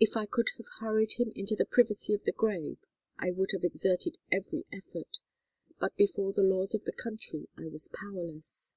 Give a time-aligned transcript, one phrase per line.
[0.00, 2.78] If I could have hurried him into the privacy of the grave
[3.18, 5.18] I would have exerted every effort,
[5.78, 8.76] but before the laws of the country I was powerless.